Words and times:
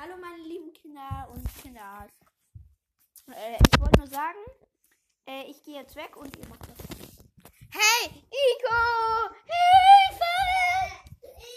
Hallo 0.00 0.16
meine 0.16 0.44
lieben 0.44 0.72
Kinder 0.72 1.28
und 1.32 1.44
Kinders. 1.60 2.12
Äh, 3.34 3.56
ich 3.56 3.80
wollte 3.80 3.98
nur 3.98 4.06
sagen, 4.06 4.38
äh, 5.26 5.42
ich 5.50 5.60
gehe 5.64 5.74
jetzt 5.74 5.96
weg 5.96 6.16
und 6.16 6.36
ihr 6.36 6.46
macht 6.46 6.68
das. 6.68 6.78
Hey, 7.72 8.06
Iko! 8.06 9.34
Hilfe! 9.44 10.24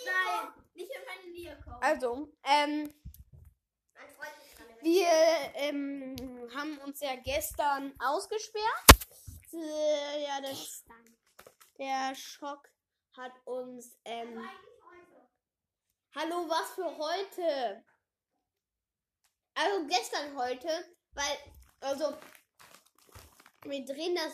Nein, 0.06 0.54
nicht 0.74 0.92
in 0.92 1.06
meine 1.06 1.32
Nähe 1.32 1.62
kommen. 1.62 1.84
Also, 1.84 2.34
ähm, 2.44 2.92
wir 4.82 5.08
ähm, 5.54 6.16
haben 6.56 6.80
uns 6.80 7.00
ja 7.00 7.18
gestern 7.18 7.94
ausgesperrt. 8.00 8.86
Äh, 9.54 10.24
ja, 10.24 10.42
der, 10.42 10.56
der 11.78 12.16
Schock 12.16 12.68
hat 13.16 13.34
uns, 13.46 14.00
ähm. 14.04 14.50
Hallo, 16.16 16.50
was 16.50 16.72
für 16.72 16.98
heute? 16.98 17.86
Also 19.54 19.86
gestern 19.88 20.38
heute, 20.38 20.68
weil, 21.14 21.38
also, 21.82 22.18
wir 23.64 23.86
drehen 23.86 24.16
das, 24.16 24.34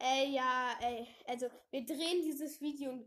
äh, 0.00 0.26
ja, 0.28 0.78
äh, 0.80 1.06
also, 1.26 1.50
wir 1.70 1.84
drehen 1.84 2.22
dieses 2.22 2.60
Video, 2.60 3.04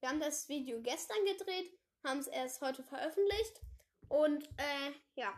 wir 0.00 0.08
haben 0.08 0.20
das 0.20 0.48
Video 0.48 0.80
gestern 0.82 1.24
gedreht, 1.24 1.78
haben 2.04 2.18
es 2.18 2.26
erst 2.26 2.60
heute 2.60 2.82
veröffentlicht 2.84 3.60
und, 4.08 4.44
äh, 4.58 4.92
ja. 5.14 5.32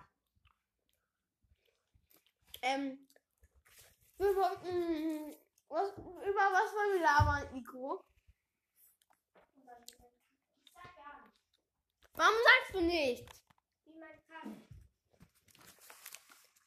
Ähm, 2.62 3.08
wir 4.18 4.34
wollten, 4.34 5.36
was, 5.68 5.92
über 5.92 6.52
was 6.52 6.72
wollen 6.72 6.94
wir 6.94 7.02
labern, 7.02 7.54
Nico? 7.54 8.00
Warum 12.16 12.34
sagst 12.44 12.74
du 12.74 12.80
nichts? 12.80 13.43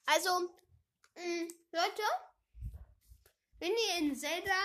Also, 0.07 0.29
mh, 1.15 1.47
Leute, 1.71 2.01
wenn 3.59 3.71
ihr 3.71 3.97
in 3.99 4.15
Zelda 4.15 4.59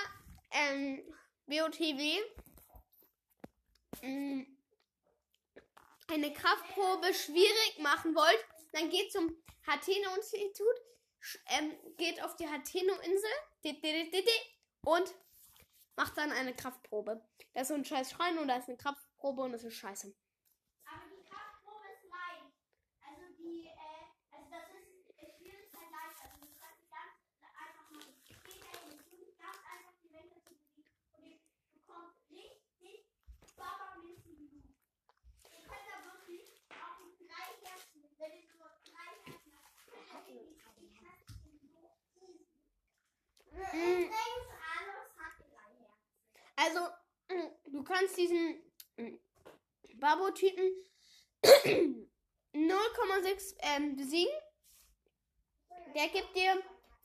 ähm, 0.51 1.03
WOTW 1.47 2.21
mh, 4.03 4.47
eine 6.09 6.33
Kraftprobe 6.33 7.13
schwierig 7.13 7.79
machen 7.81 8.15
wollt, 8.15 8.47
dann 8.73 8.89
geht 8.91 9.13
zum 9.13 9.37
Hateno-Institut, 9.67 10.77
ähm, 11.47 11.77
geht 11.97 12.23
auf 12.23 12.37
die 12.37 12.49
Hateno-Insel 12.49 13.31
und 14.85 15.15
macht 15.97 16.17
dann 16.17 16.33
eine 16.33 16.55
Kraftprobe. 16.55 17.23
Da 17.55 17.61
ist 17.61 17.69
so 17.69 17.75
ein 17.75 17.85
scheiß 17.85 18.11
Schrein 18.13 18.39
und 18.39 18.49
da 18.49 18.57
ist 18.57 18.69
eine 18.69 18.77
Kraftprobe 18.79 19.43
und 19.43 19.53
das 19.53 19.65
ist 19.65 19.75
scheiße. 19.75 20.15
Aber 20.87 21.05
die 21.11 21.23
Kraftprobe 21.29 21.87
ist 21.95 22.09
leicht. 22.09 22.53
Also 23.07 23.23
die, 23.39 23.67
äh, 23.67 24.07
also 24.33 24.51
das 24.51 24.69
ist, 24.73 24.89
das 25.21 25.31
Spiel 25.37 25.53
ist 25.53 25.75
halt 25.77 25.91
leicht. 25.93 26.19
Also 26.25 26.41
du 26.41 26.49
kannst 26.59 26.89
ganz 26.91 27.15
einfach 27.55 27.91
machen. 27.91 28.15
Geht 28.25 28.65
dahin, 28.65 28.99
du 28.99 29.05
tust 29.05 29.39
ganz 29.39 29.61
einfach 29.63 29.95
die 30.03 30.11
Wände 30.13 30.41
zu 30.43 30.55
besiegen 30.57 30.91
und 31.13 31.23
ihr 31.23 31.39
bekommt 31.77 32.17
richtig 32.33 33.07
Baba-mäßig 33.57 34.39
Loot. 34.51 34.75
Ihr 35.53 35.63
könnt 35.69 35.87
da 35.87 35.97
wirklich 36.09 36.57
auch 36.73 36.99
mit 37.05 37.21
drei 37.21 37.47
Herzen, 37.63 38.01
wenn 38.19 38.33
ihr 38.33 38.49
nur 38.57 38.73
drei 38.83 39.13
Herzen 39.29 39.53
habt, 39.61 39.77
könnt 39.87 40.27
ihr 40.29 40.41
irgendwie 40.41 40.89
die 40.89 40.97
Herzen 41.05 41.37
so 41.37 41.53
easy. 41.53 41.85
Übrigens, 42.17 42.49
alles 42.49 42.81
hat 42.81 43.05
drei 43.05 43.39
Herzen. 43.39 43.42
Also, 46.57 46.81
du 47.67 47.83
kannst 47.83 48.17
diesen 48.17 48.63
Babo-Typen 49.95 50.71
0,6 52.55 53.55
ähm, 53.61 53.97
besiegen. 53.97 54.35
Der 55.95 56.09
gibt 56.09 56.35
dir 56.37 56.53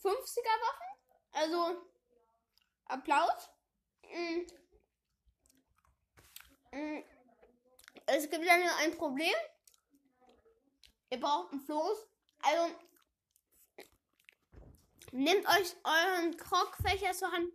50er 0.01 0.57
Waffen. 0.61 0.87
Also, 1.31 1.81
Applaus. 2.85 3.49
Mm. 4.03 4.45
Mm. 6.71 7.03
Es 8.05 8.29
gibt 8.29 8.45
ja 8.45 8.57
nur 8.57 8.75
ein 8.77 8.95
Problem. 8.95 9.35
Ihr 11.09 11.19
braucht 11.19 11.51
einen 11.51 11.61
Floß. 11.61 12.07
Also, 12.43 12.75
nehmt 15.11 15.47
euch 15.47 15.75
euren 15.83 16.37
Krogfächer 16.37 17.13
zur 17.13 17.31
Hand 17.31 17.51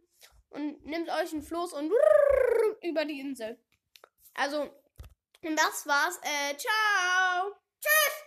und 0.50 0.84
nehmt 0.84 1.08
euch 1.08 1.32
einen 1.32 1.42
Floß 1.42 1.72
und 1.74 1.92
über 2.82 3.04
die 3.04 3.20
Insel. 3.20 3.56
Also, 4.34 4.68
das 5.42 5.86
war's. 5.86 6.18
Äh, 6.22 6.56
ciao. 6.56 7.54
Tschüss. 7.80 8.24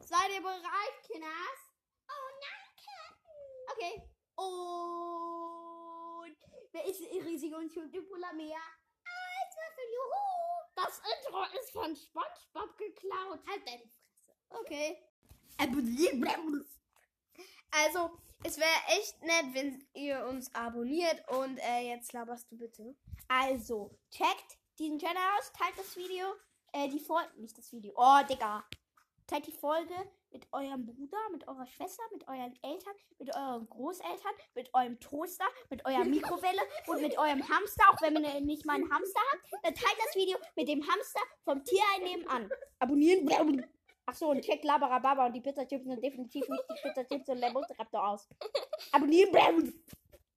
Seid 0.00 0.30
ihr 0.34 0.42
bereit, 0.42 1.02
Kinders? 1.06 1.70
Oh 2.08 2.30
nein, 2.40 2.76
Captain. 2.84 3.70
Okay. 3.72 4.02
Und 4.36 6.36
wer 6.72 6.84
ist 6.84 7.00
die 7.00 7.20
riesige 7.20 7.56
und 7.56 7.72
schöne 7.72 8.02
Polar 8.02 8.34
Meer? 8.34 8.60
Eiswürfel, 9.04 9.84
juhu. 9.94 10.26
Das 10.74 10.98
Intro 10.98 11.42
ist 11.58 11.70
von 11.72 11.96
SpongeBob 11.96 12.76
geklaut. 12.76 13.40
Halt 13.48 13.66
deine 13.66 13.88
Fresse. 13.88 14.34
Okay. 14.50 15.02
Also, 17.70 18.10
es 18.44 18.58
wäre 18.58 18.98
echt 18.98 19.20
nett, 19.22 19.54
wenn 19.54 19.86
ihr 19.94 20.24
uns 20.26 20.54
abonniert 20.54 21.22
und 21.28 21.58
äh, 21.58 21.88
jetzt 21.88 22.12
laberst 22.12 22.50
du 22.50 22.56
bitte. 22.56 22.94
Also, 23.28 23.98
checkt 24.10 24.58
diesen 24.78 24.98
Channel 24.98 25.22
aus, 25.38 25.52
teilt 25.52 25.78
das 25.78 25.96
Video, 25.96 26.26
äh, 26.72 26.88
die 26.88 27.00
Folge, 27.00 27.30
nicht 27.40 27.56
das 27.56 27.72
Video, 27.72 27.92
oh, 27.96 28.22
Digga. 28.28 28.64
Teilt 29.26 29.46
die 29.48 29.52
Folge 29.52 29.94
mit 30.30 30.46
eurem 30.52 30.86
Bruder, 30.86 31.18
mit 31.32 31.48
eurer 31.48 31.66
Schwester, 31.66 32.02
mit 32.12 32.28
euren 32.28 32.54
Eltern, 32.62 32.94
mit 33.18 33.34
euren 33.34 33.68
Großeltern, 33.68 34.32
mit 34.54 34.72
eurem 34.72 35.00
Toaster, 35.00 35.46
mit 35.70 35.84
eurer 35.84 36.04
Mikrowelle 36.04 36.62
und 36.86 37.02
mit 37.02 37.18
eurem 37.18 37.48
Hamster, 37.48 37.84
auch 37.90 38.00
wenn 38.02 38.22
ihr 38.22 38.40
nicht 38.40 38.64
mal 38.64 38.74
einen 38.74 38.92
Hamster 38.92 39.20
habt, 39.32 39.64
dann 39.64 39.74
teilt 39.74 39.98
das 40.06 40.14
Video 40.14 40.38
mit 40.54 40.68
dem 40.68 40.86
Hamster 40.86 41.20
vom 41.44 41.64
Tierheim 41.64 42.04
nebenan. 42.04 42.50
Abonnieren. 42.78 43.66
Achso, 44.08 44.30
und 44.30 44.40
checkt 44.40 44.64
Labarababa 44.64 45.26
und 45.26 45.32
die 45.32 45.40
Pizzachips 45.40 45.84
sind 45.84 46.02
definitiv 46.02 46.48
nicht 46.48 46.62
die 46.70 46.88
Pizzachips 46.88 47.28
und 47.28 47.40
der 47.40 47.52
Multiraptor 47.52 48.08
aus. 48.08 48.28
Abonnieren. 48.92 49.74